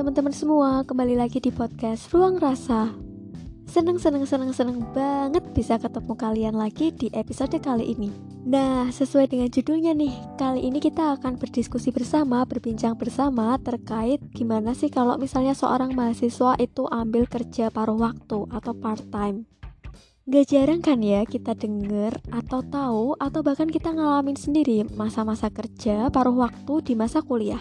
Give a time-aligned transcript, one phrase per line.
[0.00, 2.88] teman-teman semua, kembali lagi di podcast Ruang Rasa.
[3.68, 8.08] Seneng seneng seneng seneng banget bisa ketemu kalian lagi di episode kali ini.
[8.48, 14.72] Nah, sesuai dengan judulnya nih, kali ini kita akan berdiskusi bersama, berbincang bersama terkait gimana
[14.72, 19.44] sih kalau misalnya seorang mahasiswa itu ambil kerja paruh waktu atau part time.
[20.24, 26.08] Gak jarang kan ya kita denger atau tahu atau bahkan kita ngalamin sendiri masa-masa kerja
[26.08, 27.60] paruh waktu di masa kuliah.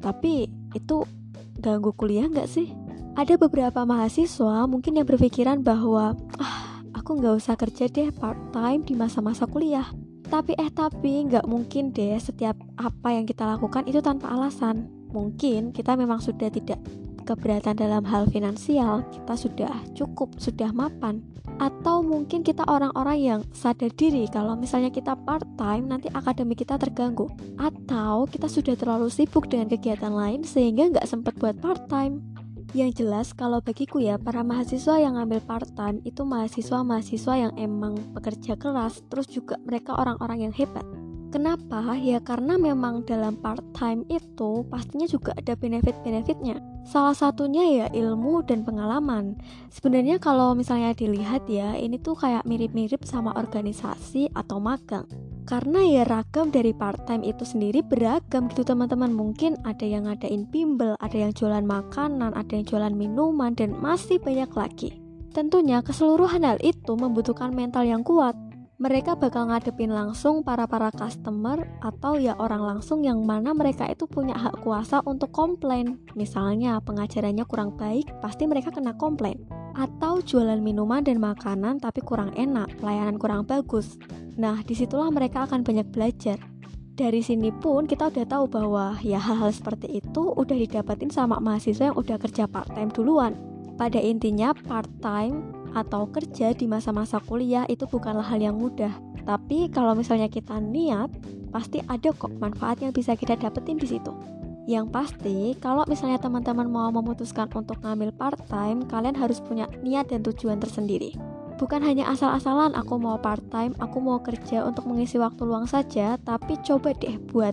[0.00, 1.23] Tapi itu
[1.58, 2.70] ganggu kuliah nggak sih?
[3.14, 8.82] Ada beberapa mahasiswa mungkin yang berpikiran bahwa ah aku nggak usah kerja deh part time
[8.82, 9.86] di masa-masa kuliah.
[10.24, 14.88] Tapi eh tapi nggak mungkin deh setiap apa yang kita lakukan itu tanpa alasan.
[15.14, 16.82] Mungkin kita memang sudah tidak
[17.24, 21.24] keberatan dalam hal finansial, kita sudah cukup, sudah mapan.
[21.56, 26.76] Atau mungkin kita orang-orang yang sadar diri kalau misalnya kita part time nanti akademik kita
[26.76, 27.32] terganggu.
[27.56, 32.20] Atau kita sudah terlalu sibuk dengan kegiatan lain sehingga nggak sempat buat part time.
[32.74, 37.94] Yang jelas kalau bagiku ya para mahasiswa yang ngambil part time itu mahasiswa-mahasiswa yang emang
[38.10, 41.03] bekerja keras terus juga mereka orang-orang yang hebat.
[41.34, 41.98] Kenapa?
[41.98, 46.62] Ya karena memang dalam part time itu pastinya juga ada benefit-benefitnya.
[46.86, 49.34] Salah satunya ya ilmu dan pengalaman.
[49.66, 55.10] Sebenarnya kalau misalnya dilihat ya, ini tuh kayak mirip-mirip sama organisasi atau magang
[55.44, 60.48] karena ya ragam dari part time itu sendiri beragam gitu teman-teman mungkin ada yang ngadain
[60.48, 64.96] bimbel ada yang jualan makanan ada yang jualan minuman dan masih banyak lagi
[65.36, 68.32] tentunya keseluruhan hal itu membutuhkan mental yang kuat
[68.84, 74.36] mereka bakal ngadepin langsung para-para customer atau ya orang langsung yang mana mereka itu punya
[74.36, 79.40] hak kuasa untuk komplain misalnya pengajarannya kurang baik pasti mereka kena komplain
[79.72, 83.98] atau jualan minuman dan makanan tapi kurang enak, pelayanan kurang bagus.
[84.38, 86.38] Nah, di situlah mereka akan banyak belajar.
[86.94, 91.90] Dari sini pun kita udah tahu bahwa ya hal-hal seperti itu udah didapatin sama mahasiswa
[91.90, 93.34] yang udah kerja part-time duluan.
[93.74, 98.94] Pada intinya part-time atau kerja di masa-masa kuliah itu bukanlah hal yang mudah.
[99.26, 101.10] Tapi kalau misalnya kita niat,
[101.50, 104.14] pasti ada kok manfaat yang bisa kita dapetin di situ.
[104.64, 110.24] Yang pasti, kalau misalnya teman-teman mau memutuskan untuk ngambil part-time, kalian harus punya niat dan
[110.24, 111.12] tujuan tersendiri.
[111.60, 116.56] Bukan hanya asal-asalan aku mau part-time, aku mau kerja untuk mengisi waktu luang saja, tapi
[116.64, 117.52] coba deh buat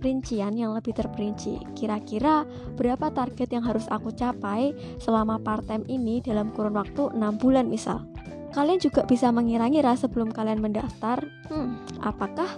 [0.00, 1.60] rincian yang lebih terperinci.
[1.76, 7.68] Kira-kira berapa target yang harus aku capai selama part-time ini dalam kurun waktu 6 bulan
[7.68, 8.04] misal.
[8.50, 11.22] Kalian juga bisa mengira-ngira sebelum kalian mendaftar,
[11.52, 12.50] hmm, apakah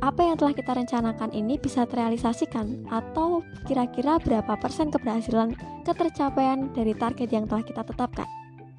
[0.00, 5.54] apa yang telah kita rencanakan ini bisa terrealisasikan atau kira-kira berapa persen keberhasilan
[5.84, 8.26] ketercapaian dari target yang telah kita tetapkan.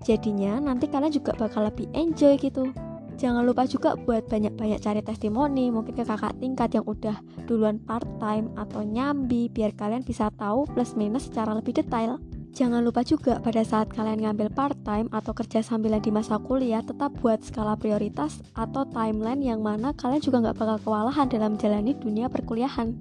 [0.02, 2.74] Jadinya nanti kalian juga bakal lebih enjoy gitu.
[3.22, 8.10] Jangan lupa juga buat banyak-banyak cari testimoni, mungkin ke kakak tingkat yang udah duluan part
[8.18, 12.18] time atau nyambi biar kalian bisa tahu plus minus secara lebih detail.
[12.58, 17.14] Jangan lupa juga pada saat kalian ngambil part-time atau kerja sambilan di masa kuliah, tetap
[17.22, 22.26] buat skala prioritas atau timeline yang mana kalian juga nggak bakal kewalahan dalam menjalani dunia
[22.26, 22.98] perkuliahan.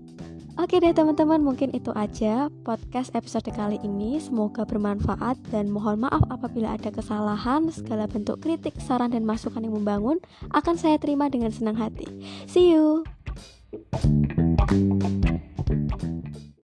[0.61, 4.21] Oke deh teman-teman, mungkin itu aja podcast episode kali ini.
[4.21, 7.73] Semoga bermanfaat dan mohon maaf apabila ada kesalahan.
[7.73, 10.21] Segala bentuk kritik, saran, dan masukan yang membangun
[10.53, 12.05] akan saya terima dengan senang hati.
[12.45, 13.09] See you!